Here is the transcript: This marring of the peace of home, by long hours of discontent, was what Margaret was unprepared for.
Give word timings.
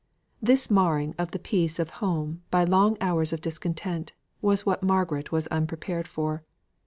This 0.41 0.71
marring 0.71 1.13
of 1.19 1.29
the 1.29 1.37
peace 1.37 1.77
of 1.77 1.91
home, 2.01 2.41
by 2.49 2.63
long 2.63 2.97
hours 2.99 3.33
of 3.33 3.39
discontent, 3.39 4.13
was 4.41 4.65
what 4.65 4.81
Margaret 4.81 5.31
was 5.31 5.45
unprepared 5.49 6.07
for. 6.07 6.43